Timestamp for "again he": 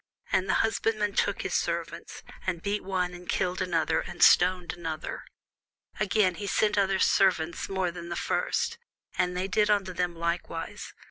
5.99-6.47